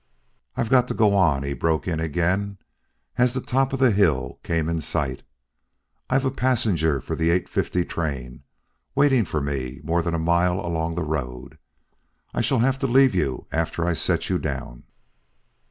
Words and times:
"I've 0.57 0.71
got 0.71 0.87
to 0.87 0.95
go 0.95 1.13
on," 1.15 1.43
he 1.43 1.53
broke 1.53 1.87
in 1.87 1.99
again 1.99 2.57
as 3.19 3.35
the 3.35 3.39
top 3.39 3.71
of 3.71 3.79
the 3.79 3.91
hill 3.91 4.39
came 4.41 4.67
in 4.67 4.81
sight. 4.81 5.21
"I've 6.09 6.25
a 6.25 6.31
passenger 6.31 6.99
for 6.99 7.15
the 7.15 7.29
eight 7.29 7.47
fifty 7.47 7.85
train 7.85 8.41
waiting 8.95 9.25
for 9.25 9.41
me 9.41 9.79
more 9.83 10.01
than 10.01 10.15
a 10.15 10.27
mile 10.33 10.59
along 10.59 10.95
the 10.95 11.03
road. 11.03 11.59
I 12.33 12.41
shall 12.41 12.57
have 12.65 12.79
to 12.79 12.87
leave 12.87 13.13
you 13.13 13.45
after 13.51 13.85
I 13.85 13.93
set 13.93 14.27
you 14.27 14.39
down." 14.39 14.85